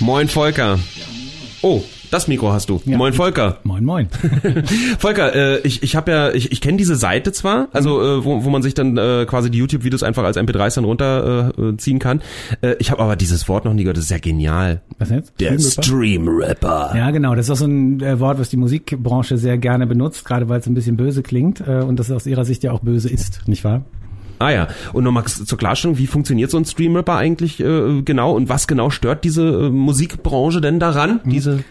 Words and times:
Moin 0.00 0.28
Volker. 0.28 0.78
Oh, 1.62 1.82
das 2.10 2.28
Mikro 2.28 2.52
hast 2.52 2.68
du. 2.68 2.80
Ja. 2.84 2.98
Moin 2.98 3.14
Volker. 3.14 3.58
Moin, 3.64 3.82
moin. 3.82 4.08
Volker, 4.98 5.34
äh, 5.34 5.60
ich, 5.60 5.82
ich 5.82 5.96
habe 5.96 6.10
ja, 6.10 6.32
ich, 6.32 6.52
ich 6.52 6.60
kenne 6.60 6.76
diese 6.76 6.96
Seite 6.96 7.32
zwar, 7.32 7.68
also 7.72 8.00
äh, 8.02 8.24
wo, 8.24 8.44
wo 8.44 8.50
man 8.50 8.62
sich 8.62 8.74
dann 8.74 8.98
äh, 8.98 9.24
quasi 9.26 9.50
die 9.50 9.58
YouTube-Videos 9.58 10.02
einfach 10.02 10.22
als 10.24 10.36
MP3s 10.36 10.74
dann 10.74 10.84
runterziehen 10.84 11.74
äh, 11.74 11.76
ziehen 11.78 11.98
kann. 11.98 12.20
Äh, 12.60 12.76
ich 12.78 12.90
habe 12.90 13.02
aber 13.02 13.16
dieses 13.16 13.48
Wort 13.48 13.64
noch 13.64 13.72
nie 13.72 13.84
gehört. 13.84 13.96
Das 13.96 14.04
ist 14.04 14.10
ja 14.10 14.18
genial. 14.18 14.82
Was 14.98 15.08
jetzt? 15.08 15.32
Der 15.40 15.58
Stream 15.58 16.28
Rapper. 16.28 16.92
Ja, 16.94 17.10
genau. 17.10 17.34
Das 17.34 17.46
ist 17.46 17.50
auch 17.50 17.56
so 17.56 17.66
ein 17.66 18.00
äh, 18.02 18.20
Wort, 18.20 18.38
was 18.38 18.50
die 18.50 18.58
Musikbranche 18.58 19.38
sehr 19.38 19.56
gerne 19.56 19.86
benutzt, 19.86 20.26
gerade 20.26 20.48
weil 20.50 20.60
es 20.60 20.66
ein 20.66 20.74
bisschen 20.74 20.98
böse 20.98 21.22
klingt 21.22 21.60
äh, 21.66 21.80
und 21.80 21.98
das 21.98 22.10
aus 22.10 22.26
ihrer 22.26 22.44
Sicht 22.44 22.62
ja 22.64 22.72
auch 22.72 22.80
böse 22.80 23.08
ist, 23.08 23.48
nicht 23.48 23.64
wahr? 23.64 23.82
Ah 24.38 24.50
ja, 24.50 24.68
und 24.92 25.04
nochmal 25.04 25.24
zur 25.24 25.58
Klarstellung, 25.58 25.98
wie 25.98 26.06
funktioniert 26.06 26.50
so 26.50 26.58
ein 26.58 26.64
Stream-Rapper 26.64 27.16
eigentlich 27.16 27.60
äh, 27.60 28.02
genau 28.02 28.32
und 28.32 28.48
was 28.48 28.66
genau 28.66 28.90
stört 28.90 29.24
diese 29.24 29.42
äh, 29.42 29.70
Musikbranche 29.70 30.60
denn 30.60 30.78
daran? 30.78 31.20
Diese 31.24 31.64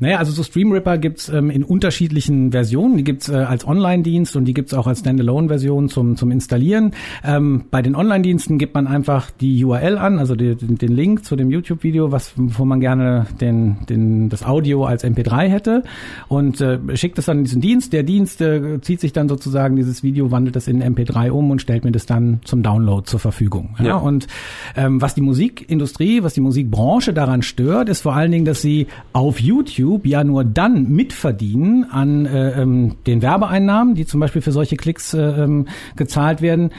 Naja, 0.00 0.18
also 0.18 0.32
so 0.32 0.42
Streamripper 0.42 0.98
gibt's 0.98 1.28
ähm, 1.28 1.50
in 1.50 1.64
unterschiedlichen 1.64 2.52
Versionen. 2.52 2.96
Die 2.96 3.04
gibt's 3.04 3.28
äh, 3.28 3.36
als 3.36 3.66
Online-Dienst 3.66 4.36
und 4.36 4.44
die 4.44 4.54
gibt's 4.54 4.74
auch 4.74 4.86
als 4.86 5.00
Standalone-Version 5.00 5.88
zum, 5.88 6.16
zum 6.16 6.30
Installieren. 6.30 6.92
Ähm, 7.24 7.64
bei 7.70 7.82
den 7.82 7.94
Online-Diensten 7.94 8.58
gibt 8.58 8.74
man 8.74 8.86
einfach 8.86 9.30
die 9.30 9.64
URL 9.64 9.98
an, 9.98 10.18
also 10.18 10.34
die, 10.34 10.54
den 10.54 10.92
Link 10.92 11.24
zu 11.24 11.36
dem 11.36 11.50
YouTube-Video, 11.50 12.12
was 12.12 12.32
wo 12.36 12.64
man 12.64 12.80
gerne 12.80 13.26
den, 13.40 13.78
den, 13.88 14.28
das 14.28 14.44
Audio 14.44 14.84
als 14.84 15.04
MP3 15.04 15.48
hätte 15.48 15.82
und 16.28 16.60
äh, 16.60 16.78
schickt 16.96 17.18
es 17.18 17.26
dann 17.26 17.38
in 17.38 17.44
diesen 17.44 17.60
Dienst. 17.60 17.92
Der 17.92 18.02
Dienst 18.02 18.40
äh, 18.40 18.80
zieht 18.80 19.00
sich 19.00 19.12
dann 19.12 19.28
sozusagen 19.28 19.76
dieses 19.76 20.02
Video, 20.02 20.30
wandelt 20.30 20.56
das 20.56 20.68
in 20.68 20.82
MP3 20.82 21.30
um 21.30 21.50
und 21.50 21.60
stellt 21.60 21.84
mir 21.84 21.92
das 21.92 22.06
dann 22.10 22.40
zum 22.44 22.62
Download 22.62 23.04
zur 23.04 23.20
Verfügung. 23.20 23.76
Ja? 23.78 23.84
Ja. 23.84 23.96
Und 23.96 24.26
ähm, 24.76 25.00
was 25.00 25.14
die 25.14 25.20
Musikindustrie, 25.20 26.22
was 26.22 26.34
die 26.34 26.40
Musikbranche 26.40 27.12
daran 27.12 27.42
stört, 27.42 27.88
ist 27.88 28.02
vor 28.02 28.14
allen 28.14 28.32
Dingen, 28.32 28.44
dass 28.44 28.62
sie 28.62 28.86
auf 29.12 29.40
YouTube 29.40 30.06
ja 30.06 30.24
nur 30.24 30.44
dann 30.44 30.88
mitverdienen 30.88 31.84
an 31.90 32.26
äh, 32.26 32.60
ähm, 32.60 32.96
den 33.06 33.22
Werbeeinnahmen, 33.22 33.94
die 33.94 34.06
zum 34.06 34.20
Beispiel 34.20 34.42
für 34.42 34.52
solche 34.52 34.76
Klicks 34.76 35.14
äh, 35.14 35.20
ähm, 35.20 35.66
gezahlt 35.96 36.42
werden 36.42 36.70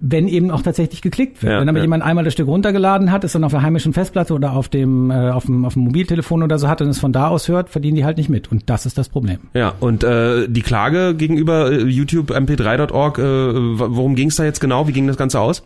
wenn 0.00 0.28
eben 0.28 0.50
auch 0.50 0.62
tatsächlich 0.62 1.02
geklickt 1.02 1.42
wird. 1.42 1.52
Ja, 1.52 1.60
wenn 1.60 1.66
damit 1.66 1.80
ja. 1.80 1.84
jemand 1.84 2.02
einmal 2.02 2.24
das 2.24 2.32
Stück 2.32 2.46
runtergeladen 2.46 3.10
hat, 3.10 3.24
es 3.24 3.32
dann 3.32 3.44
auf 3.44 3.52
der 3.52 3.62
heimischen 3.62 3.92
Festplatte 3.92 4.34
oder 4.34 4.52
auf 4.52 4.68
dem, 4.68 5.10
äh, 5.10 5.30
auf 5.30 5.46
dem, 5.46 5.64
auf 5.64 5.74
dem 5.74 5.82
Mobiltelefon 5.84 6.42
oder 6.42 6.58
so 6.58 6.68
hat 6.68 6.80
und 6.82 6.88
es 6.88 6.98
von 6.98 7.12
da 7.12 7.28
aus 7.28 7.48
hört, 7.48 7.70
verdienen 7.70 7.96
die 7.96 8.04
halt 8.04 8.16
nicht 8.16 8.28
mit. 8.28 8.50
Und 8.50 8.70
das 8.70 8.86
ist 8.86 8.98
das 8.98 9.08
Problem. 9.08 9.38
Ja, 9.52 9.74
und 9.80 10.04
äh, 10.04 10.48
die 10.48 10.62
Klage 10.62 11.14
gegenüber 11.14 11.72
äh, 11.72 11.82
YouTube 11.84 12.30
mp3.org, 12.30 13.18
äh, 13.18 13.22
worum 13.22 14.14
ging 14.14 14.28
es 14.28 14.36
da 14.36 14.44
jetzt 14.44 14.60
genau? 14.60 14.88
Wie 14.88 14.92
ging 14.92 15.06
das 15.06 15.16
Ganze 15.16 15.40
aus? 15.40 15.64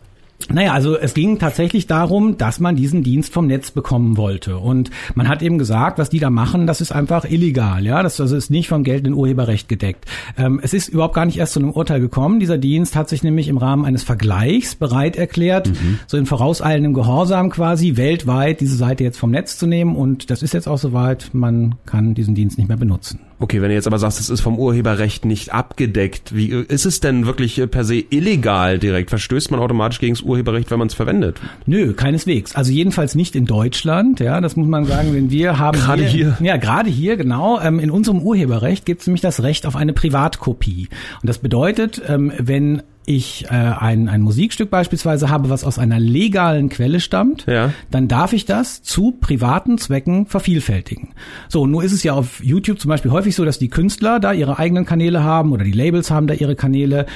Naja, 0.50 0.72
also 0.72 0.96
es 0.96 1.14
ging 1.14 1.38
tatsächlich 1.38 1.88
darum, 1.88 2.38
dass 2.38 2.60
man 2.60 2.76
diesen 2.76 3.02
Dienst 3.02 3.32
vom 3.32 3.46
Netz 3.46 3.70
bekommen 3.70 4.16
wollte. 4.16 4.58
Und 4.58 4.90
man 5.14 5.28
hat 5.28 5.42
eben 5.42 5.58
gesagt, 5.58 5.98
was 5.98 6.10
die 6.10 6.20
da 6.20 6.30
machen, 6.30 6.66
das 6.66 6.80
ist 6.80 6.92
einfach 6.92 7.24
illegal. 7.24 7.84
Ja, 7.84 8.02
das 8.02 8.20
also 8.20 8.36
ist 8.36 8.48
nicht 8.50 8.68
vom 8.68 8.84
geltenden 8.84 9.14
Urheberrecht 9.14 9.68
gedeckt. 9.68 10.06
Ähm, 10.38 10.60
es 10.62 10.72
ist 10.72 10.88
überhaupt 10.88 11.14
gar 11.14 11.26
nicht 11.26 11.38
erst 11.38 11.54
zu 11.54 11.60
einem 11.60 11.72
Urteil 11.72 12.00
gekommen. 12.00 12.40
Dieser 12.40 12.56
Dienst 12.56 12.94
hat 12.94 13.08
sich 13.08 13.22
nämlich 13.22 13.48
im 13.48 13.58
Rahmen 13.58 13.84
eines 13.84 14.04
Vergleichs 14.04 14.74
bereit 14.76 15.16
erklärt, 15.16 15.70
so 16.06 16.16
in 16.16 16.24
vorauseilendem 16.24 16.94
Gehorsam 16.94 17.50
quasi 17.50 17.96
weltweit 17.96 18.60
diese 18.60 18.76
Seite 18.76 19.04
jetzt 19.04 19.18
vom 19.18 19.30
Netz 19.30 19.58
zu 19.58 19.66
nehmen. 19.66 19.96
Und 19.96 20.30
das 20.30 20.42
ist 20.42 20.54
jetzt 20.54 20.68
auch 20.68 20.78
soweit, 20.78 21.30
man 21.32 21.74
kann 21.84 22.14
diesen 22.14 22.34
Dienst 22.34 22.58
nicht 22.58 22.68
mehr 22.68 22.76
benutzen. 22.78 23.20
Okay, 23.40 23.62
wenn 23.62 23.68
du 23.68 23.74
jetzt 23.74 23.86
aber 23.86 23.98
sagst, 23.98 24.18
es 24.18 24.30
ist 24.30 24.40
vom 24.40 24.58
Urheberrecht 24.58 25.24
nicht 25.24 25.52
abgedeckt, 25.52 26.34
wie 26.34 26.48
ist 26.48 26.86
es 26.86 26.98
denn 26.98 27.24
wirklich 27.24 27.58
äh, 27.58 27.68
per 27.68 27.84
se 27.84 28.02
illegal 28.10 28.78
direkt? 28.78 29.10
Verstößt 29.10 29.52
man 29.52 29.60
automatisch 29.60 30.00
gegen 30.00 30.14
das 30.14 30.22
Urheberrecht, 30.22 30.70
wenn 30.72 30.78
man 30.78 30.88
es 30.88 30.94
verwendet? 30.94 31.40
Nö, 31.64 31.92
keineswegs. 31.92 32.56
Also 32.56 32.72
jedenfalls 32.72 33.14
nicht 33.14 33.36
in 33.36 33.46
Deutschland. 33.46 34.18
Ja, 34.18 34.40
das 34.40 34.56
muss 34.56 34.66
man 34.66 34.86
sagen, 34.86 35.12
denn 35.12 35.30
wir 35.30 35.58
haben 35.58 35.78
Gerade 35.78 36.04
hier. 36.04 36.36
Ja, 36.40 36.56
gerade 36.56 36.90
hier 36.90 37.16
genau. 37.16 37.60
Ähm, 37.60 37.78
in 37.78 37.90
unserem 37.90 38.20
Urheberrecht 38.20 38.84
gibt 38.84 39.02
es 39.02 39.06
nämlich 39.06 39.22
das 39.22 39.42
Recht 39.42 39.66
auf 39.66 39.76
eine 39.76 39.92
Privatkopie. 39.92 40.88
Und 41.22 41.28
das 41.28 41.38
bedeutet, 41.38 42.02
ähm, 42.08 42.32
wenn 42.38 42.82
ich 43.08 43.46
äh, 43.46 43.54
ein, 43.54 44.08
ein 44.08 44.20
Musikstück 44.20 44.70
beispielsweise 44.70 45.30
habe, 45.30 45.48
was 45.50 45.64
aus 45.64 45.78
einer 45.78 45.98
legalen 45.98 46.68
Quelle 46.68 47.00
stammt, 47.00 47.46
Ja. 47.46 47.72
dann 47.90 48.06
darf 48.06 48.32
ich 48.32 48.44
das 48.44 48.82
zu 48.82 49.12
privaten 49.12 49.78
Zwecken 49.78 50.26
vervielfältigen. 50.26 51.08
So, 51.48 51.66
nur 51.66 51.82
ist 51.82 51.92
es 51.92 52.02
ja 52.02 52.12
auf 52.12 52.44
YouTube 52.44 52.78
zum 52.78 52.90
Beispiel 52.90 53.10
häufig 53.10 53.34
so, 53.34 53.44
dass 53.44 53.58
die 53.58 53.68
Künstler 53.68 54.20
da 54.20 54.32
ihre 54.32 54.58
eigenen 54.58 54.84
Kanäle 54.84 55.24
haben 55.24 55.52
oder 55.52 55.64
die 55.64 55.72
Labels 55.72 56.10
haben 56.10 56.26
da 56.26 56.34
ihre 56.34 56.54
Kanäle. 56.56 57.06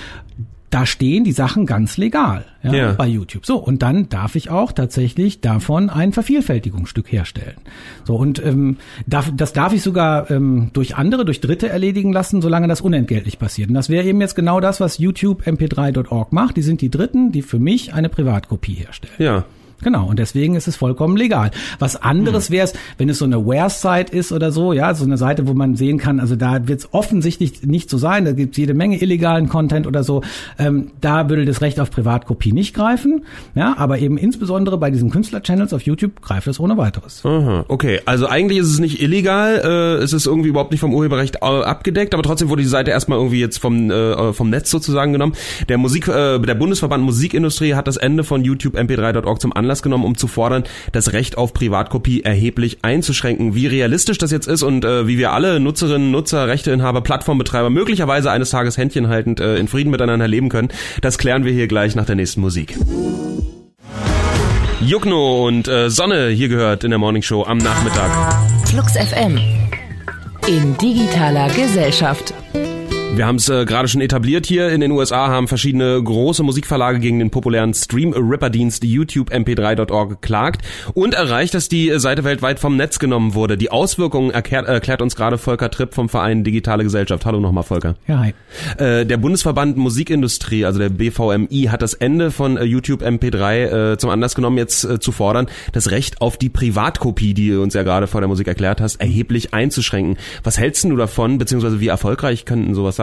Da 0.72 0.87
stehen 0.87 1.22
die 1.22 1.33
Sachen 1.33 1.66
ganz 1.66 1.99
legal 1.99 2.47
ja, 2.62 2.72
Ja. 2.72 2.93
bei 2.93 3.06
YouTube. 3.06 3.44
So, 3.44 3.59
und 3.59 3.83
dann 3.83 4.09
darf 4.09 4.37
ich 4.37 4.49
auch 4.49 4.72
tatsächlich 4.72 5.43
davon 5.43 5.91
ein 5.91 6.12
Vervielfältigungsstück 6.15 7.12
herstellen. 7.12 7.56
So, 8.05 8.16
und 8.16 8.43
ähm, 8.43 8.78
darf, 9.06 9.31
das 9.37 9.53
darf 9.53 9.75
ich 9.75 9.83
sogar 9.83 10.31
ähm, 10.31 10.71
durch 10.72 10.97
andere, 10.97 11.27
durch 11.27 11.43
Dritte 11.43 11.69
erledigen 11.69 12.10
lassen, 12.10 12.41
solange 12.41 12.69
das 12.69 12.81
unentgeltlich 12.81 13.38
passiert. 13.38 13.69
Und 13.69 13.75
das 13.75 13.91
wäre 13.91 14.06
eben 14.06 14.22
jetzt 14.22 14.34
genau 14.34 14.60
das, 14.60 14.81
was 14.81 14.97
YouTube 14.97 15.43
mp3.org 15.47 16.33
macht. 16.33 16.56
Die 16.56 16.62
sind 16.62 16.81
die 16.81 16.91
Dritten, 16.91 17.33
die 17.33 17.43
für 17.43 17.59
mich 17.59 17.93
eine 17.93 18.09
Privatkopie 18.09 18.72
herstellen. 18.72 19.12
Ja. 19.19 19.44
Genau, 19.82 20.06
und 20.06 20.19
deswegen 20.19 20.54
ist 20.54 20.69
es 20.69 20.76
vollkommen 20.76 21.16
legal. 21.16 21.50
Was 21.78 21.97
anderes 21.97 22.48
Hm. 22.48 22.54
wäre 22.54 22.65
es, 22.65 22.72
wenn 22.98 23.09
es 23.09 23.19
so 23.19 23.25
eine 23.25 23.44
Ware-Site 23.44 24.12
ist 24.16 24.32
oder 24.32 24.53
so, 24.53 24.72
ja, 24.72 24.94
so 24.94 25.04
eine 25.04 25.19
Seite, 25.19 25.47
wo 25.47 25.54
man 25.54 25.76
sehen 25.76 25.98
kann, 25.98 26.20
also 26.20 26.37
da 26.37 26.69
wird 26.69 26.81
es 26.81 26.88
offensichtlich 26.93 27.62
nicht 27.65 27.91
so 27.91 27.98
sein, 27.98 28.25
da 28.25 28.32
gibt 28.32 28.53
es 28.53 28.59
jede 28.59 28.75
Menge 28.75 29.00
illegalen 29.00 29.48
Content 29.48 29.87
oder 29.87 30.04
so, 30.04 30.22
ähm, 30.59 30.88
da 31.00 31.28
würde 31.28 31.44
das 31.44 31.60
Recht 31.60 31.81
auf 31.81 31.91
Privatkopie 31.91 32.53
nicht 32.53 32.75
greifen, 32.75 33.25
ja, 33.54 33.75
aber 33.76 33.98
eben 33.98 34.16
insbesondere 34.19 34.78
bei 34.78 34.91
diesen 34.91 35.10
Künstler-Channels 35.10 35.72
auf 35.72 35.82
YouTube 35.82 36.22
greift 36.22 36.47
es 36.47 36.60
ohne 36.60 36.76
weiteres. 36.76 37.25
Aha, 37.25 37.65
okay. 37.69 38.00
Also 38.04 38.26
eigentlich 38.28 38.59
ist 38.59 38.69
es 38.69 38.78
nicht 38.78 39.03
illegal, 39.03 39.60
äh, 39.65 40.03
es 40.03 40.12
ist 40.12 40.26
irgendwie 40.26 40.48
überhaupt 40.48 40.71
nicht 40.71 40.81
vom 40.81 40.94
Urheberrecht 40.94 41.37
äh, 41.37 41.47
abgedeckt, 41.47 42.15
aber 42.15 42.22
trotzdem 42.22 42.48
wurde 42.48 42.62
die 42.62 42.69
Seite 42.69 42.91
erstmal 42.91 43.19
irgendwie 43.19 43.41
jetzt 43.41 43.59
vom, 43.59 43.91
äh, 43.91 44.32
vom 44.32 44.50
Netz 44.50 44.71
sozusagen 44.71 45.12
genommen. 45.12 45.34
Der 45.69 45.78
Musik, 45.78 46.09
äh, 46.09 46.38
der 46.38 46.54
Bundesverband 46.54 47.03
Musikindustrie 47.03 47.75
hat 47.75 47.87
das 47.88 47.97
Ende 47.97 48.25
von 48.25 48.44
YouTube 48.44 48.76
mp3.org 48.76 49.41
zum 49.41 49.53
Anlass 49.53 49.72
genommen, 49.81 50.05
um 50.05 50.19
zu 50.19 50.27
fordern, 50.27 50.65
das 50.93 51.15
Recht 51.15 51.38
auf 51.38 51.55
Privatkopie 51.55 52.22
erheblich 52.25 52.81
einzuschränken. 52.83 53.55
Wie 53.55 53.66
realistisch 53.66 54.19
das 54.19 54.31
jetzt 54.31 54.47
ist 54.47 54.62
und 54.62 54.84
äh, 54.84 55.06
wie 55.06 55.16
wir 55.16 55.33
alle 55.33 55.60
Nutzerinnen, 55.60 56.10
Nutzer, 56.10 56.49
Rechteinhaber, 56.49 57.00
Plattformbetreiber 57.00 57.71
möglicherweise 57.71 58.31
eines 58.31 58.50
Tages 58.50 58.77
Händchen 58.77 59.09
haltend 59.09 59.41
äh, 59.41 59.56
in 59.56 59.69
Frieden 59.69 59.91
miteinander 59.91 60.28
leben 60.28 60.50
können, 60.50 60.69
das 61.00 61.16
klären 61.16 61.44
wir 61.44 61.53
hier 61.53 61.69
gleich 61.69 61.94
nach 61.94 62.06
der 62.06 62.16
nächsten 62.16 62.41
Musik. 62.41 62.77
Jukno 64.84 65.47
und 65.47 65.69
äh, 65.69 65.91
Sonne 65.91 66.28
hier 66.31 66.49
gehört 66.49 66.83
in 66.83 66.91
der 66.91 66.99
Morning 66.99 67.22
Show 67.22 67.44
am 67.44 67.59
Nachmittag. 67.59 68.10
Flux 68.66 68.94
FM. 68.94 69.39
In 70.49 70.77
digitaler 70.77 71.49
Gesellschaft. 71.50 72.34
Wir 73.14 73.26
haben 73.26 73.36
es 73.36 73.50
äh, 73.50 73.66
gerade 73.66 73.88
schon 73.88 74.00
etabliert 74.00 74.46
hier. 74.46 74.70
In 74.70 74.80
den 74.80 74.90
USA 74.90 75.28
haben 75.28 75.46
verschiedene 75.46 76.02
große 76.02 76.42
Musikverlage 76.42 76.98
gegen 76.98 77.18
den 77.18 77.28
populären 77.30 77.74
Stream-Ripper-Dienst 77.74 78.84
YouTube 78.84 79.30
mp3.org 79.30 80.08
geklagt 80.08 80.62
und 80.94 81.12
erreicht, 81.12 81.52
dass 81.52 81.68
die 81.68 81.92
Seite 81.98 82.24
weltweit 82.24 82.58
vom 82.58 82.78
Netz 82.78 82.98
genommen 82.98 83.34
wurde. 83.34 83.58
Die 83.58 83.70
Auswirkungen 83.70 84.30
erklärt, 84.30 84.66
erklärt 84.66 85.02
uns 85.02 85.14
gerade 85.14 85.36
Volker 85.36 85.70
Tripp 85.70 85.92
vom 85.92 86.08
Verein 86.08 86.42
Digitale 86.42 86.84
Gesellschaft. 86.84 87.26
Hallo 87.26 87.38
nochmal, 87.38 87.64
Volker. 87.64 87.96
Ja, 88.08 88.18
hi. 88.20 88.34
Äh, 88.78 89.04
der 89.04 89.18
Bundesverband 89.18 89.76
Musikindustrie, 89.76 90.64
also 90.64 90.78
der 90.78 90.88
BVMI, 90.88 91.68
hat 91.70 91.82
das 91.82 91.92
Ende 91.92 92.30
von 92.30 92.56
äh, 92.56 92.64
YouTube 92.64 93.02
MP3 93.02 93.92
äh, 93.92 93.98
zum 93.98 94.08
Anlass 94.08 94.34
genommen, 94.34 94.56
jetzt 94.56 94.84
äh, 94.84 95.00
zu 95.00 95.12
fordern, 95.12 95.48
das 95.72 95.90
Recht 95.90 96.22
auf 96.22 96.38
die 96.38 96.48
Privatkopie, 96.48 97.34
die 97.34 97.50
du 97.50 97.62
uns 97.62 97.74
ja 97.74 97.82
gerade 97.82 98.06
vor 98.06 98.22
der 98.22 98.28
Musik 98.28 98.48
erklärt 98.48 98.80
hast, 98.80 99.02
erheblich 99.02 99.52
einzuschränken. 99.52 100.16
Was 100.44 100.56
hältst 100.56 100.84
du 100.84 100.96
davon, 100.96 101.36
beziehungsweise 101.36 101.78
wie 101.78 101.88
erfolgreich 101.88 102.46
könnten 102.46 102.74
sowas 102.74 102.96
sein? 102.96 103.01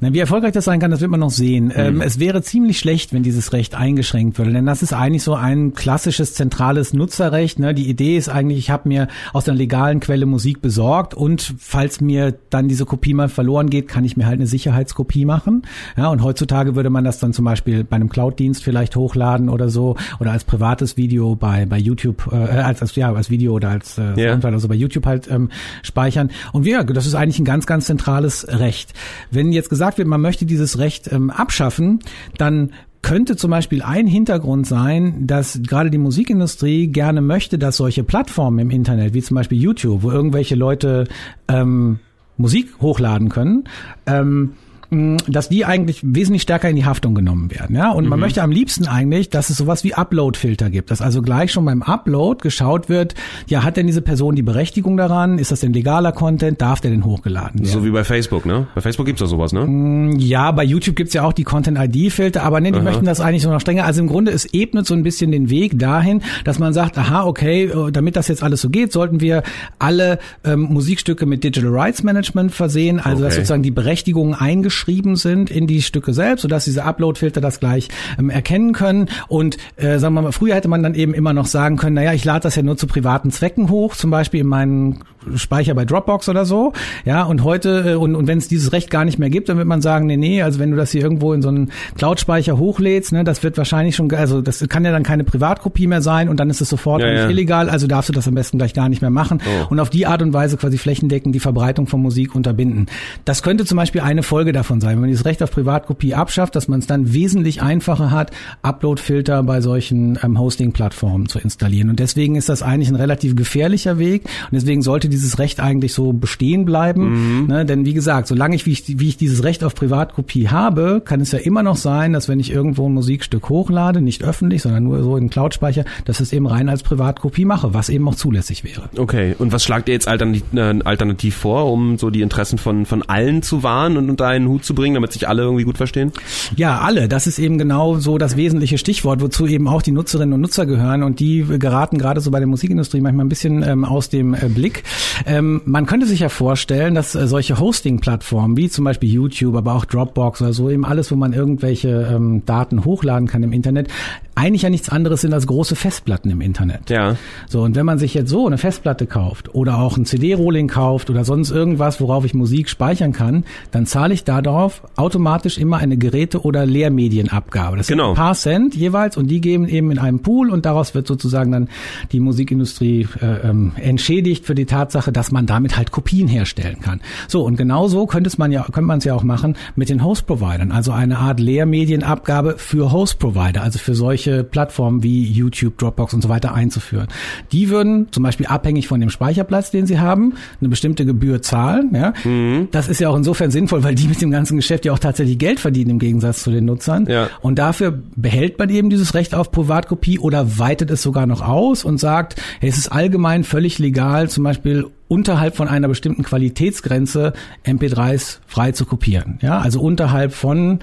Na, 0.00 0.12
wie 0.12 0.18
erfolgreich 0.18 0.52
das 0.52 0.64
sein 0.64 0.80
kann, 0.80 0.90
das 0.90 1.00
wird 1.00 1.10
man 1.10 1.20
noch 1.20 1.30
sehen. 1.30 1.72
Ähm, 1.74 2.00
es 2.00 2.18
wäre 2.18 2.42
ziemlich 2.42 2.78
schlecht, 2.78 3.12
wenn 3.12 3.22
dieses 3.22 3.52
Recht 3.52 3.74
eingeschränkt 3.74 4.38
würde, 4.38 4.52
denn 4.52 4.66
das 4.66 4.82
ist 4.82 4.92
eigentlich 4.92 5.22
so 5.22 5.34
ein 5.34 5.74
klassisches 5.74 6.34
zentrales 6.34 6.92
Nutzerrecht. 6.92 7.58
Ne? 7.58 7.74
Die 7.74 7.88
Idee 7.88 8.16
ist 8.16 8.28
eigentlich, 8.28 8.58
ich 8.58 8.70
habe 8.70 8.88
mir 8.88 9.08
aus 9.32 9.48
einer 9.48 9.56
legalen 9.56 10.00
Quelle 10.00 10.26
Musik 10.26 10.60
besorgt 10.60 11.14
und 11.14 11.54
falls 11.58 12.00
mir 12.00 12.34
dann 12.50 12.68
diese 12.68 12.84
Kopie 12.84 13.14
mal 13.14 13.28
verloren 13.28 13.70
geht, 13.70 13.88
kann 13.88 14.04
ich 14.04 14.16
mir 14.16 14.26
halt 14.26 14.36
eine 14.36 14.46
Sicherheitskopie 14.46 15.24
machen. 15.24 15.62
Ja, 15.96 16.08
und 16.08 16.22
heutzutage 16.22 16.76
würde 16.76 16.90
man 16.90 17.04
das 17.04 17.18
dann 17.18 17.32
zum 17.32 17.44
Beispiel 17.44 17.84
bei 17.84 17.96
einem 17.96 18.08
Cloud-Dienst 18.08 18.62
vielleicht 18.62 18.96
hochladen 18.96 19.48
oder 19.48 19.68
so 19.68 19.96
oder 20.20 20.32
als 20.32 20.44
privates 20.44 20.96
Video 20.96 21.34
bei 21.36 21.66
bei 21.66 21.78
YouTube 21.78 22.28
äh, 22.32 22.36
als, 22.36 22.82
als 22.82 22.94
ja 22.96 23.12
als 23.12 23.30
Video 23.30 23.54
oder 23.54 23.70
als 23.70 23.98
äh, 23.98 24.14
Ja. 24.16 24.38
Also 24.56 24.68
bei 24.68 24.74
YouTube 24.74 25.06
halt 25.06 25.30
ähm, 25.30 25.50
speichern. 25.82 26.30
Und 26.52 26.66
ja, 26.66 26.84
das 26.84 27.06
ist 27.06 27.14
eigentlich 27.14 27.38
ein 27.38 27.44
ganz, 27.44 27.66
ganz 27.66 27.86
zentrales 27.86 28.46
Recht. 28.48 28.92
Wenn 29.30 29.52
jetzt 29.52 29.70
gesagt 29.70 29.98
wird, 29.98 30.08
man 30.08 30.20
möchte 30.20 30.46
dieses 30.46 30.78
Recht 30.78 31.10
ähm, 31.12 31.30
abschaffen, 31.30 32.00
dann 32.38 32.72
könnte 33.02 33.36
zum 33.36 33.52
Beispiel 33.52 33.82
ein 33.82 34.08
Hintergrund 34.08 34.66
sein, 34.66 35.28
dass 35.28 35.60
gerade 35.62 35.90
die 35.90 35.98
Musikindustrie 35.98 36.88
gerne 36.88 37.20
möchte, 37.20 37.56
dass 37.56 37.76
solche 37.76 38.02
Plattformen 38.02 38.58
im 38.58 38.70
Internet, 38.70 39.14
wie 39.14 39.22
zum 39.22 39.36
Beispiel 39.36 39.60
YouTube, 39.60 40.02
wo 40.02 40.10
irgendwelche 40.10 40.56
Leute 40.56 41.04
ähm, 41.46 42.00
Musik 42.36 42.80
hochladen 42.80 43.28
können, 43.28 43.64
ähm, 44.06 44.54
dass 44.90 45.48
die 45.48 45.64
eigentlich 45.64 46.00
wesentlich 46.02 46.42
stärker 46.42 46.68
in 46.68 46.76
die 46.76 46.84
Haftung 46.84 47.14
genommen 47.14 47.50
werden. 47.50 47.74
Ja? 47.76 47.90
Und 47.90 48.08
man 48.08 48.18
mhm. 48.18 48.24
möchte 48.24 48.42
am 48.42 48.50
liebsten 48.50 48.86
eigentlich, 48.86 49.30
dass 49.30 49.50
es 49.50 49.56
sowas 49.56 49.84
wie 49.84 49.94
Upload-Filter 49.94 50.70
gibt, 50.70 50.90
dass 50.90 51.00
also 51.00 51.22
gleich 51.22 51.52
schon 51.52 51.64
beim 51.64 51.82
Upload 51.82 52.40
geschaut 52.42 52.88
wird, 52.88 53.14
ja, 53.48 53.64
hat 53.64 53.76
denn 53.76 53.86
diese 53.86 54.02
Person 54.02 54.36
die 54.36 54.42
Berechtigung 54.42 54.96
daran? 54.96 55.38
Ist 55.38 55.50
das 55.50 55.60
denn 55.60 55.72
legaler 55.72 56.12
Content? 56.12 56.60
Darf 56.60 56.80
der 56.80 56.90
denn 56.90 57.04
hochgeladen 57.04 57.60
werden? 57.60 57.72
So 57.72 57.84
wie 57.84 57.90
bei 57.90 58.04
Facebook, 58.04 58.46
ne? 58.46 58.66
Bei 58.74 58.80
Facebook 58.80 59.06
gibt's 59.06 59.20
doch 59.20 59.28
sowas, 59.28 59.52
ne? 59.52 59.66
Mm, 59.66 60.18
ja, 60.18 60.50
bei 60.52 60.64
YouTube 60.64 60.96
gibt's 60.96 61.14
ja 61.14 61.24
auch 61.24 61.32
die 61.32 61.44
Content-ID-Filter, 61.44 62.42
aber 62.42 62.60
ne, 62.60 62.72
die 62.72 62.78
Aha. 62.78 62.84
möchten 62.84 63.04
das 63.04 63.20
eigentlich 63.20 63.42
so 63.42 63.50
noch 63.50 63.60
strenger. 63.60 63.84
Also 63.84 64.00
im 64.00 64.08
Grunde, 64.08 64.30
es 64.30 64.46
ebnet 64.52 64.86
so 64.86 64.94
ein 64.94 65.02
bisschen 65.02 65.32
den 65.32 65.50
Weg 65.50 65.78
dahin, 65.78 66.22
dass 66.44 66.58
man 66.58 66.72
sagt, 66.72 66.98
aha, 66.98 67.24
okay, 67.24 67.64
äh, 67.64 67.90
damit 67.90 68.16
das 68.16 68.28
jetzt 68.28 68.42
alles 68.42 68.60
so 68.60 68.70
geht, 68.70 68.92
sollten 68.92 69.20
wir 69.20 69.42
alle 69.78 70.18
ähm, 70.44 70.62
Musikstücke 70.62 71.26
mit 71.26 71.44
Digital 71.44 71.70
Rights 71.70 72.02
Management 72.02 72.52
versehen, 72.52 73.00
also 73.00 73.18
okay. 73.18 73.24
dass 73.24 73.34
sozusagen 73.34 73.62
die 73.62 73.70
Berechtigungen 73.70 74.34
eingeschrieben 74.76 75.16
sind 75.16 75.50
in 75.50 75.66
die 75.66 75.82
Stücke 75.82 76.12
selbst, 76.12 76.42
sodass 76.42 76.64
diese 76.64 76.84
Upload-Filter 76.84 77.40
das 77.40 77.60
gleich 77.60 77.88
ähm, 78.18 78.30
erkennen 78.30 78.72
können. 78.72 79.08
Und 79.28 79.56
äh, 79.76 79.98
sagen 79.98 80.14
wir 80.14 80.22
mal, 80.22 80.32
früher 80.32 80.54
hätte 80.54 80.68
man 80.68 80.82
dann 80.82 80.94
eben 80.94 81.14
immer 81.14 81.32
noch 81.32 81.46
sagen 81.46 81.76
können, 81.76 81.94
naja, 81.94 82.12
ich 82.12 82.24
lade 82.24 82.40
das 82.40 82.56
ja 82.56 82.62
nur 82.62 82.76
zu 82.76 82.86
privaten 82.86 83.30
Zwecken 83.30 83.70
hoch, 83.70 83.96
zum 83.96 84.10
Beispiel 84.10 84.40
in 84.40 84.46
meinen 84.46 85.04
Speicher 85.34 85.74
bei 85.74 85.84
Dropbox 85.84 86.28
oder 86.28 86.44
so. 86.44 86.72
Ja, 87.04 87.24
und 87.24 87.44
heute, 87.44 87.92
äh, 87.92 87.94
und, 87.94 88.14
und 88.14 88.26
wenn 88.26 88.38
es 88.38 88.48
dieses 88.48 88.72
Recht 88.72 88.90
gar 88.90 89.04
nicht 89.04 89.18
mehr 89.18 89.30
gibt, 89.30 89.48
dann 89.48 89.56
wird 89.56 89.66
man 89.66 89.82
sagen, 89.82 90.06
nee, 90.06 90.16
nee, 90.16 90.42
also 90.42 90.58
wenn 90.58 90.70
du 90.70 90.76
das 90.76 90.90
hier 90.90 91.02
irgendwo 91.02 91.32
in 91.32 91.42
so 91.42 91.48
einen 91.48 91.72
Cloud-Speicher 91.96 92.58
hochlädst, 92.58 93.12
ne, 93.12 93.24
das 93.24 93.42
wird 93.42 93.58
wahrscheinlich 93.58 93.96
schon, 93.96 94.12
also 94.12 94.40
das 94.40 94.64
kann 94.68 94.84
ja 94.84 94.92
dann 94.92 95.02
keine 95.02 95.24
Privatkopie 95.24 95.86
mehr 95.86 96.02
sein 96.02 96.28
und 96.28 96.38
dann 96.38 96.50
ist 96.50 96.60
es 96.60 96.68
sofort 96.68 97.02
ja, 97.02 97.08
ja. 97.08 97.28
illegal, 97.28 97.68
also 97.68 97.86
darfst 97.86 98.08
du 98.08 98.12
das 98.12 98.28
am 98.28 98.34
besten 98.34 98.58
gleich 98.58 98.74
gar 98.74 98.88
nicht 98.88 99.02
mehr 99.02 99.10
machen 99.10 99.40
oh. 99.44 99.66
und 99.70 99.80
auf 99.80 99.90
die 99.90 100.06
Art 100.06 100.22
und 100.22 100.32
Weise 100.32 100.56
quasi 100.56 100.78
flächendeckend 100.78 101.34
die 101.34 101.40
Verbreitung 101.40 101.86
von 101.86 102.00
Musik 102.00 102.34
unterbinden. 102.34 102.86
Das 103.24 103.42
könnte 103.42 103.64
zum 103.64 103.76
Beispiel 103.76 104.00
eine 104.00 104.22
Folge 104.22 104.52
davon 104.52 104.80
sein, 104.80 104.92
wenn 104.92 105.00
man 105.00 105.10
dieses 105.10 105.24
Recht 105.24 105.42
auf 105.42 105.50
Privatkopie 105.50 106.14
abschafft, 106.14 106.56
dass 106.56 106.68
man 106.68 106.80
es 106.80 106.86
dann 106.86 107.12
wesentlich 107.12 107.62
einfacher 107.62 108.10
hat, 108.10 108.30
Upload-Filter 108.62 109.42
bei 109.42 109.60
solchen 109.60 110.18
ähm, 110.22 110.38
Hosting-Plattformen 110.38 111.28
zu 111.28 111.38
installieren. 111.38 111.90
Und 111.90 111.98
deswegen 111.98 112.36
ist 112.36 112.48
das 112.48 112.62
eigentlich 112.62 112.88
ein 112.88 112.96
relativ 112.96 113.36
gefährlicher 113.36 113.98
Weg 113.98 114.24
und 114.24 114.52
deswegen 114.52 114.82
sollte 114.82 115.08
dieses 115.16 115.38
Recht 115.38 115.60
eigentlich 115.60 115.94
so 115.94 116.12
bestehen 116.12 116.64
bleiben. 116.64 117.40
Mhm. 117.40 117.46
Ne? 117.46 117.64
Denn 117.64 117.84
wie 117.84 117.94
gesagt, 117.94 118.28
solange 118.28 118.54
ich 118.54 118.66
wie, 118.66 118.72
ich, 118.72 118.98
wie 118.98 119.08
ich 119.08 119.16
dieses 119.16 119.42
Recht 119.42 119.64
auf 119.64 119.74
Privatkopie 119.74 120.48
habe, 120.48 121.02
kann 121.04 121.20
es 121.20 121.32
ja 121.32 121.38
immer 121.38 121.62
noch 121.62 121.76
sein, 121.76 122.12
dass 122.12 122.28
wenn 122.28 122.40
ich 122.40 122.50
irgendwo 122.50 122.88
ein 122.88 122.94
Musikstück 122.94 123.48
hochlade, 123.48 124.00
nicht 124.00 124.22
öffentlich, 124.22 124.62
sondern 124.62 124.84
nur 124.84 125.02
so 125.02 125.16
in 125.16 125.30
Cloud-Speicher, 125.30 125.84
dass 126.04 126.20
es 126.20 126.32
eben 126.32 126.46
rein 126.46 126.68
als 126.68 126.82
Privatkopie 126.82 127.44
mache, 127.44 127.74
was 127.74 127.88
eben 127.88 128.08
auch 128.08 128.14
zulässig 128.14 128.64
wäre. 128.64 128.88
Okay, 128.96 129.34
und 129.38 129.52
was 129.52 129.64
schlagt 129.64 129.88
ihr 129.88 129.94
jetzt 129.94 130.08
alternativ, 130.08 130.42
äh, 130.54 130.78
alternativ 130.84 131.36
vor, 131.36 131.72
um 131.72 131.98
so 131.98 132.10
die 132.10 132.22
Interessen 132.22 132.58
von, 132.58 132.86
von 132.86 133.02
allen 133.02 133.42
zu 133.42 133.62
wahren 133.62 133.96
und 133.96 134.10
unter 134.10 134.26
einen 134.26 134.48
Hut 134.48 134.64
zu 134.64 134.74
bringen, 134.74 134.94
damit 134.94 135.12
sich 135.12 135.28
alle 135.28 135.42
irgendwie 135.42 135.64
gut 135.64 135.76
verstehen? 135.76 136.12
Ja, 136.56 136.80
alle. 136.80 137.08
Das 137.08 137.26
ist 137.26 137.38
eben 137.38 137.58
genau 137.58 137.98
so 137.98 138.18
das 138.18 138.36
wesentliche 138.36 138.78
Stichwort, 138.78 139.20
wozu 139.20 139.46
eben 139.46 139.68
auch 139.68 139.82
die 139.82 139.92
Nutzerinnen 139.92 140.34
und 140.34 140.40
Nutzer 140.40 140.66
gehören 140.66 141.02
und 141.02 141.20
die 141.20 141.44
geraten 141.58 141.98
gerade 141.98 142.20
so 142.20 142.30
bei 142.30 142.38
der 142.38 142.48
Musikindustrie 142.48 143.00
manchmal 143.00 143.24
ein 143.24 143.28
bisschen 143.28 143.62
ähm, 143.62 143.84
aus 143.84 144.08
dem 144.08 144.34
äh, 144.34 144.48
Blick. 144.48 144.82
Ähm, 145.26 145.62
man 145.64 145.86
könnte 145.86 146.06
sich 146.06 146.20
ja 146.20 146.28
vorstellen, 146.28 146.94
dass 146.94 147.14
äh, 147.14 147.26
solche 147.26 147.58
Hosting-Plattformen 147.58 148.56
wie 148.56 148.68
zum 148.68 148.84
Beispiel 148.84 149.10
YouTube, 149.10 149.56
aber 149.56 149.74
auch 149.74 149.84
Dropbox 149.84 150.42
oder 150.42 150.52
so, 150.52 150.70
eben 150.70 150.84
alles, 150.84 151.10
wo 151.10 151.16
man 151.16 151.32
irgendwelche 151.32 152.08
ähm, 152.12 152.44
Daten 152.44 152.84
hochladen 152.84 153.28
kann 153.28 153.42
im 153.42 153.52
Internet, 153.52 153.88
eigentlich 154.36 154.62
ja 154.62 154.70
nichts 154.70 154.90
anderes 154.90 155.22
sind 155.22 155.32
als 155.32 155.46
große 155.46 155.76
Festplatten 155.76 156.30
im 156.30 156.42
Internet. 156.42 156.90
Ja. 156.90 157.16
So, 157.48 157.62
und 157.62 157.74
wenn 157.74 157.86
man 157.86 157.98
sich 157.98 158.12
jetzt 158.12 158.28
so 158.28 158.46
eine 158.46 158.58
Festplatte 158.58 159.06
kauft 159.06 159.54
oder 159.54 159.78
auch 159.78 159.96
ein 159.96 160.04
CD-Rolling 160.04 160.68
kauft 160.68 161.08
oder 161.08 161.24
sonst 161.24 161.50
irgendwas, 161.50 162.02
worauf 162.02 162.26
ich 162.26 162.34
Musik 162.34 162.68
speichern 162.68 163.12
kann, 163.12 163.44
dann 163.70 163.86
zahle 163.86 164.12
ich 164.12 164.24
darauf 164.24 164.82
automatisch 164.96 165.56
immer 165.56 165.78
eine 165.78 165.96
Geräte- 165.96 166.42
oder 166.42 166.66
Lehrmedienabgabe. 166.66 167.78
Das 167.78 167.86
genau. 167.86 168.08
sind 168.08 168.12
ein 168.12 168.16
paar 168.16 168.34
Cent 168.34 168.74
jeweils 168.74 169.16
und 169.16 169.28
die 169.28 169.40
geben 169.40 169.66
eben 169.68 169.90
in 169.90 169.98
einem 169.98 170.20
Pool 170.20 170.50
und 170.50 170.66
daraus 170.66 170.94
wird 170.94 171.06
sozusagen 171.06 171.50
dann 171.50 171.68
die 172.12 172.20
Musikindustrie 172.20 173.08
äh, 173.22 173.48
ähm, 173.48 173.72
entschädigt 173.76 174.44
für 174.44 174.54
die 174.54 174.66
Tatsache, 174.66 175.12
dass 175.12 175.32
man 175.32 175.46
damit 175.46 175.78
halt 175.78 175.92
Kopien 175.92 176.28
herstellen 176.28 176.80
kann. 176.82 177.00
So, 177.26 177.42
und 177.42 177.56
genauso 177.56 178.04
könnte 178.04 178.28
es 178.28 178.36
man 178.36 178.52
ja, 178.52 178.64
könnte 178.64 178.82
man 178.82 178.98
es 178.98 179.04
ja 179.04 179.14
auch 179.14 179.22
machen 179.22 179.56
mit 179.76 179.88
den 179.88 180.04
Host-Providern, 180.04 180.72
also 180.72 180.92
eine 180.92 181.16
Art 181.20 181.40
Lehrmedienabgabe 181.40 182.56
für 182.58 182.92
Host-Provider, 182.92 183.62
also 183.62 183.78
für 183.78 183.94
solche 183.94 184.25
solche 184.26 184.44
Plattformen 184.44 185.02
wie 185.02 185.24
YouTube, 185.24 185.78
Dropbox 185.78 186.14
und 186.14 186.22
so 186.22 186.28
weiter 186.28 186.54
einzuführen. 186.54 187.08
Die 187.52 187.70
würden 187.70 188.08
zum 188.10 188.22
Beispiel 188.22 188.46
abhängig 188.46 188.88
von 188.88 189.00
dem 189.00 189.10
Speicherplatz, 189.10 189.70
den 189.70 189.86
sie 189.86 189.98
haben, 189.98 190.34
eine 190.60 190.68
bestimmte 190.68 191.06
Gebühr 191.06 191.42
zahlen. 191.42 191.90
Ja? 191.94 192.12
Mhm. 192.24 192.68
Das 192.72 192.88
ist 192.88 193.00
ja 193.00 193.08
auch 193.08 193.16
insofern 193.16 193.50
sinnvoll, 193.50 193.84
weil 193.84 193.94
die 193.94 194.08
mit 194.08 194.20
dem 194.20 194.30
ganzen 194.30 194.56
Geschäft 194.56 194.84
ja 194.84 194.92
auch 194.92 194.98
tatsächlich 194.98 195.38
Geld 195.38 195.60
verdienen 195.60 195.90
im 195.90 195.98
Gegensatz 195.98 196.42
zu 196.42 196.50
den 196.50 196.64
Nutzern. 196.64 197.06
Ja. 197.06 197.28
Und 197.40 197.58
dafür 197.58 198.02
behält 198.16 198.58
man 198.58 198.68
eben 198.70 198.90
dieses 198.90 199.14
Recht 199.14 199.34
auf 199.34 199.50
Privatkopie 199.50 200.18
oder 200.18 200.58
weitet 200.58 200.90
es 200.90 201.02
sogar 201.02 201.26
noch 201.26 201.42
aus 201.42 201.84
und 201.84 201.98
sagt, 201.98 202.40
hey, 202.60 202.68
es 202.68 202.78
ist 202.78 202.90
allgemein 202.90 203.44
völlig 203.44 203.78
legal, 203.78 204.28
zum 204.28 204.44
Beispiel 204.44 204.86
unterhalb 205.08 205.56
von 205.56 205.68
einer 205.68 205.86
bestimmten 205.86 206.24
Qualitätsgrenze 206.24 207.32
MP3s 207.64 208.38
frei 208.46 208.72
zu 208.72 208.86
kopieren. 208.86 209.38
Ja, 209.40 209.58
also 209.58 209.80
unterhalb 209.80 210.32
von 210.32 210.80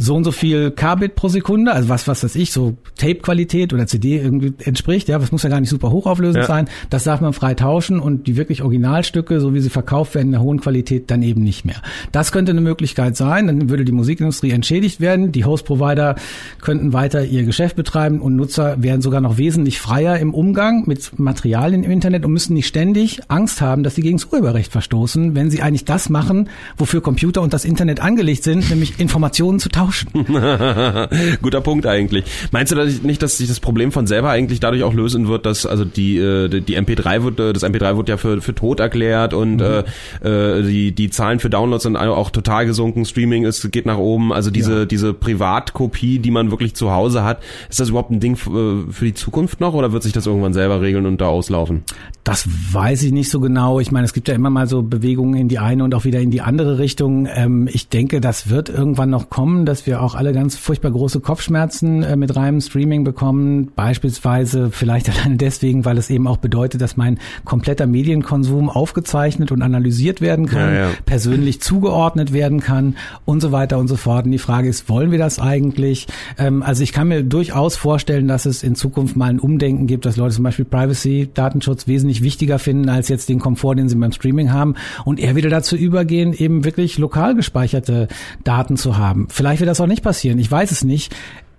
so 0.00 0.16
und 0.16 0.24
so 0.24 0.32
viel 0.32 0.70
Kbit 0.70 1.14
pro 1.14 1.28
Sekunde, 1.28 1.72
also 1.72 1.88
was, 1.88 2.08
was 2.08 2.24
weiß 2.24 2.34
ich, 2.36 2.52
so 2.52 2.76
Tape-Qualität 2.96 3.72
oder 3.74 3.86
CD 3.86 4.16
irgendwie 4.16 4.54
entspricht, 4.64 5.08
ja, 5.08 5.18
das 5.18 5.30
muss 5.30 5.42
ja 5.42 5.50
gar 5.50 5.60
nicht 5.60 5.68
super 5.68 5.90
hochauflösend 5.90 6.42
ja. 6.42 6.46
sein, 6.46 6.68
das 6.88 7.04
darf 7.04 7.20
man 7.20 7.34
frei 7.34 7.54
tauschen 7.54 8.00
und 8.00 8.26
die 8.26 8.36
wirklich 8.36 8.62
Originalstücke, 8.62 9.40
so 9.40 9.52
wie 9.52 9.60
sie 9.60 9.68
verkauft 9.68 10.14
werden, 10.14 10.28
in 10.28 10.32
der 10.32 10.40
hohen 10.40 10.60
Qualität 10.60 11.10
dann 11.10 11.22
eben 11.22 11.42
nicht 11.42 11.66
mehr. 11.66 11.76
Das 12.12 12.32
könnte 12.32 12.52
eine 12.52 12.62
Möglichkeit 12.62 13.16
sein, 13.16 13.46
dann 13.46 13.68
würde 13.68 13.84
die 13.84 13.92
Musikindustrie 13.92 14.50
entschädigt 14.52 15.00
werden, 15.00 15.32
die 15.32 15.44
Host-Provider 15.44 16.16
könnten 16.62 16.94
weiter 16.94 17.24
ihr 17.24 17.44
Geschäft 17.44 17.76
betreiben 17.76 18.20
und 18.20 18.36
Nutzer 18.36 18.82
wären 18.82 19.02
sogar 19.02 19.20
noch 19.20 19.36
wesentlich 19.36 19.80
freier 19.80 20.18
im 20.18 20.32
Umgang 20.32 20.84
mit 20.86 21.18
Materialien 21.18 21.84
im 21.84 21.90
Internet 21.90 22.24
und 22.24 22.32
müssten 22.32 22.54
nicht 22.54 22.66
ständig 22.66 23.20
Angst 23.28 23.60
haben, 23.60 23.82
dass 23.82 23.96
sie 23.96 24.02
gegen 24.02 24.16
das 24.16 24.26
Urheberrecht 24.32 24.72
verstoßen, 24.72 25.34
wenn 25.34 25.50
sie 25.50 25.60
eigentlich 25.60 25.84
das 25.84 26.08
machen, 26.08 26.48
wofür 26.78 27.02
Computer 27.02 27.42
und 27.42 27.52
das 27.52 27.66
Internet 27.66 28.00
angelegt 28.00 28.44
sind, 28.44 28.70
nämlich 28.70 28.98
Informationen 28.98 29.58
zu 29.58 29.68
tauschen 29.68 29.89
tauschen. 29.90 30.10
Guter 31.42 31.60
Punkt 31.60 31.86
eigentlich. 31.86 32.24
Meinst 32.52 32.72
du 32.72 32.76
nicht, 33.02 33.22
dass 33.22 33.38
sich 33.38 33.48
das 33.48 33.60
Problem 33.60 33.92
von 33.92 34.06
selber 34.06 34.30
eigentlich 34.30 34.60
dadurch 34.60 34.82
auch 34.82 34.94
lösen 34.94 35.28
wird, 35.28 35.46
dass 35.46 35.66
also 35.66 35.84
die 35.84 36.18
äh, 36.18 36.48
die 36.48 36.78
MP3 36.78 37.22
wird 37.22 37.40
äh, 37.40 37.52
das 37.52 37.64
MP3 37.64 37.96
wird 37.96 38.08
ja 38.08 38.16
für 38.16 38.40
für 38.40 38.54
tot 38.54 38.80
erklärt 38.80 39.34
und 39.34 39.56
mhm. 39.56 39.84
äh, 40.26 40.62
die 40.62 40.92
die 40.92 41.10
Zahlen 41.10 41.40
für 41.40 41.50
Downloads 41.50 41.84
sind 41.84 41.96
auch 41.96 42.30
total 42.30 42.66
gesunken. 42.66 43.04
Streaming 43.04 43.44
ist 43.44 43.70
geht 43.72 43.86
nach 43.86 43.98
oben. 43.98 44.32
Also 44.32 44.50
diese 44.50 44.80
ja. 44.80 44.84
diese 44.84 45.12
Privatkopie, 45.12 46.18
die 46.18 46.30
man 46.30 46.50
wirklich 46.50 46.74
zu 46.74 46.92
Hause 46.92 47.24
hat, 47.24 47.42
ist 47.68 47.80
das 47.80 47.90
überhaupt 47.90 48.10
ein 48.10 48.20
Ding 48.20 48.36
für 48.36 48.86
die 49.00 49.14
Zukunft 49.14 49.60
noch 49.60 49.74
oder 49.74 49.92
wird 49.92 50.02
sich 50.02 50.12
das 50.12 50.26
irgendwann 50.26 50.52
selber 50.52 50.80
regeln 50.80 51.06
und 51.06 51.20
da 51.20 51.26
auslaufen? 51.26 51.82
Das 52.24 52.46
weiß 52.72 53.02
ich 53.02 53.12
nicht 53.12 53.30
so 53.30 53.40
genau. 53.40 53.80
Ich 53.80 53.90
meine, 53.90 54.04
es 54.04 54.12
gibt 54.12 54.28
ja 54.28 54.34
immer 54.34 54.50
mal 54.50 54.66
so 54.66 54.82
Bewegungen 54.82 55.34
in 55.34 55.48
die 55.48 55.58
eine 55.58 55.84
und 55.84 55.94
auch 55.94 56.04
wieder 56.04 56.20
in 56.20 56.30
die 56.30 56.42
andere 56.42 56.78
Richtung. 56.78 57.26
Ähm, 57.32 57.68
ich 57.72 57.88
denke, 57.88 58.20
das 58.20 58.50
wird 58.50 58.68
irgendwann 58.68 59.10
noch 59.10 59.30
kommen, 59.30 59.64
dass 59.70 59.86
wir 59.86 60.02
auch 60.02 60.14
alle 60.14 60.32
ganz 60.32 60.56
furchtbar 60.56 60.90
große 60.90 61.20
Kopfschmerzen 61.20 62.02
äh, 62.02 62.16
mit 62.16 62.34
reinem 62.34 62.60
Streaming 62.60 63.04
bekommen. 63.04 63.70
Beispielsweise 63.76 64.70
vielleicht 64.70 65.08
alleine 65.18 65.36
deswegen, 65.36 65.84
weil 65.84 65.96
es 65.96 66.10
eben 66.10 66.26
auch 66.26 66.38
bedeutet, 66.38 66.80
dass 66.80 66.96
mein 66.96 67.18
kompletter 67.44 67.86
Medienkonsum 67.86 68.68
aufgezeichnet 68.68 69.52
und 69.52 69.62
analysiert 69.62 70.20
werden 70.20 70.46
kann, 70.46 70.74
ja, 70.74 70.80
ja. 70.80 70.90
persönlich 71.06 71.60
zugeordnet 71.60 72.32
werden 72.32 72.60
kann 72.60 72.96
und 73.24 73.40
so 73.40 73.52
weiter 73.52 73.78
und 73.78 73.88
so 73.88 73.96
fort. 73.96 74.26
Und 74.26 74.32
die 74.32 74.38
Frage 74.38 74.68
ist, 74.68 74.88
wollen 74.88 75.12
wir 75.12 75.18
das 75.18 75.38
eigentlich? 75.38 76.08
Ähm, 76.36 76.62
also 76.62 76.82
ich 76.82 76.92
kann 76.92 77.08
mir 77.08 77.22
durchaus 77.22 77.76
vorstellen, 77.76 78.26
dass 78.28 78.46
es 78.46 78.62
in 78.62 78.74
Zukunft 78.74 79.16
mal 79.16 79.30
ein 79.30 79.38
Umdenken 79.38 79.86
gibt, 79.86 80.04
dass 80.04 80.16
Leute 80.16 80.34
zum 80.34 80.44
Beispiel 80.44 80.64
Privacy, 80.64 81.30
Datenschutz 81.32 81.86
wesentlich 81.86 82.22
wichtiger 82.22 82.58
finden 82.58 82.88
als 82.88 83.08
jetzt 83.08 83.28
den 83.28 83.38
Komfort, 83.38 83.76
den 83.76 83.88
sie 83.88 83.96
beim 83.96 84.12
Streaming 84.12 84.52
haben 84.52 84.74
und 85.04 85.20
eher 85.20 85.36
wieder 85.36 85.48
dazu 85.48 85.76
übergehen, 85.76 86.32
eben 86.32 86.64
wirklich 86.64 86.98
lokal 86.98 87.36
gespeicherte 87.36 88.08
Daten 88.42 88.76
zu 88.76 88.96
haben. 88.96 89.28
Wird 89.60 89.68
das 89.68 89.80
auch 89.80 89.86
nicht 89.86 90.02
passieren. 90.02 90.38
Ich 90.38 90.50
weiß 90.50 90.70
es 90.70 90.84
nicht. 90.84 91.14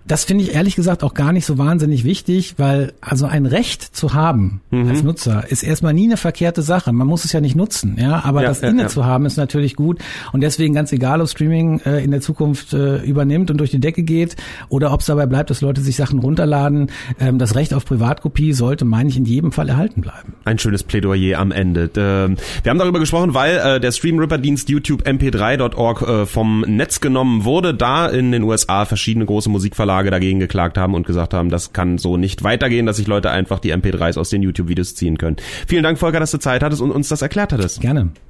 Das 0.06 0.24
finde 0.24 0.44
ich 0.44 0.54
ehrlich 0.54 0.74
gesagt 0.74 1.04
auch 1.04 1.14
gar 1.14 1.32
nicht 1.32 1.46
so 1.46 1.58
wahnsinnig 1.58 2.04
wichtig, 2.04 2.54
weil 2.58 2.92
also 3.00 3.26
ein 3.26 3.46
Recht 3.46 3.82
zu 3.82 4.14
haben 4.14 4.60
mhm. 4.70 4.88
als 4.88 5.02
Nutzer 5.02 5.44
ist 5.48 5.62
erstmal 5.62 5.94
nie 5.94 6.06
eine 6.06 6.16
verkehrte 6.16 6.62
Sache. 6.62 6.92
Man 6.92 7.06
muss 7.06 7.24
es 7.24 7.32
ja 7.32 7.40
nicht 7.40 7.54
nutzen, 7.54 7.96
ja, 7.98 8.24
aber 8.24 8.42
ja, 8.42 8.48
das 8.48 8.62
ja, 8.62 8.68
inne 8.68 8.82
ja. 8.82 8.88
zu 8.88 9.04
haben 9.04 9.26
ist 9.26 9.36
natürlich 9.36 9.76
gut 9.76 10.00
und 10.32 10.40
deswegen 10.40 10.74
ganz 10.74 10.92
egal, 10.92 11.20
ob 11.20 11.28
Streaming 11.28 11.80
äh, 11.80 12.02
in 12.02 12.10
der 12.10 12.20
Zukunft 12.20 12.72
äh, 12.72 13.02
übernimmt 13.02 13.50
und 13.50 13.58
durch 13.58 13.70
die 13.70 13.78
Decke 13.78 14.02
geht 14.02 14.36
oder 14.68 14.92
ob 14.92 15.00
es 15.00 15.06
dabei 15.06 15.26
bleibt, 15.26 15.50
dass 15.50 15.60
Leute 15.60 15.80
sich 15.80 15.96
Sachen 15.96 16.18
runterladen, 16.18 16.90
ähm, 17.20 17.38
das 17.38 17.54
Recht 17.54 17.72
auf 17.72 17.84
Privatkopie 17.84 18.52
sollte, 18.52 18.84
meine 18.84 19.08
ich, 19.08 19.16
in 19.16 19.24
jedem 19.24 19.52
Fall 19.52 19.68
erhalten 19.68 20.00
bleiben. 20.00 20.34
Ein 20.44 20.58
schönes 20.58 20.82
Plädoyer 20.82 21.38
am 21.38 21.52
Ende. 21.52 21.90
Ähm, 21.96 22.36
wir 22.62 22.70
haben 22.70 22.78
darüber 22.78 22.98
gesprochen, 22.98 23.34
weil 23.34 23.56
äh, 23.56 23.80
der 23.80 23.92
Stream-Ripper-Dienst 23.92 24.68
YouTube 24.68 25.02
mp3.org 25.02 26.02
äh, 26.02 26.26
vom 26.26 26.62
Netz 26.66 27.00
genommen 27.00 27.44
wurde, 27.44 27.72
da 27.72 28.08
in 28.08 28.32
den 28.32 28.42
USA 28.42 28.84
verschiedene 28.84 29.26
große 29.26 29.48
Musikverlage 29.48 29.91
Verlage 29.92 30.10
dagegen 30.10 30.40
geklagt 30.40 30.78
haben 30.78 30.94
und 30.94 31.06
gesagt 31.06 31.34
haben, 31.34 31.50
das 31.50 31.74
kann 31.74 31.98
so 31.98 32.16
nicht 32.16 32.42
weitergehen, 32.42 32.86
dass 32.86 32.96
sich 32.96 33.06
Leute 33.06 33.30
einfach 33.30 33.58
die 33.58 33.74
MP3s 33.74 34.18
aus 34.18 34.30
den 34.30 34.42
YouTube-Videos 34.42 34.94
ziehen 34.94 35.18
können. 35.18 35.36
Vielen 35.66 35.82
Dank, 35.82 35.98
Volker, 35.98 36.18
dass 36.18 36.30
du 36.30 36.38
Zeit 36.38 36.62
hattest 36.62 36.80
und 36.80 36.90
uns 36.90 37.08
das 37.08 37.20
erklärt 37.20 37.52
hattest. 37.52 37.82
Gerne. 37.82 38.12